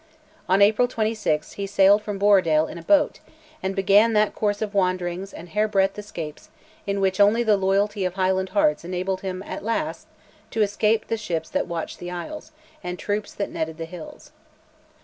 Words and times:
On 0.49 0.63
April 0.63 0.87
26 0.87 1.51
he 1.51 1.67
sailed 1.67 2.01
from 2.01 2.17
Borradale 2.17 2.65
in 2.67 2.79
a 2.79 2.81
boat, 2.81 3.19
and 3.61 3.75
began 3.75 4.13
that 4.13 4.33
course 4.33 4.59
of 4.59 4.73
wanderings 4.73 5.31
and 5.31 5.49
hairbreadth 5.49 5.99
escapes 5.99 6.49
in 6.87 6.99
which 6.99 7.19
only 7.19 7.43
the 7.43 7.55
loyalty 7.55 8.03
of 8.03 8.15
Highland 8.15 8.49
hearts 8.49 8.83
enabled 8.83 9.21
him 9.21 9.43
at 9.43 9.63
last 9.63 10.07
to 10.49 10.63
escape 10.63 11.05
the 11.05 11.17
ships 11.17 11.51
that 11.51 11.67
watched 11.67 11.99
the 11.99 12.09
isles 12.09 12.51
and 12.83 12.97
the 12.97 13.01
troops 13.03 13.35
that 13.35 13.51
netted 13.51 13.77
the 13.77 13.85
hills. 13.85 14.31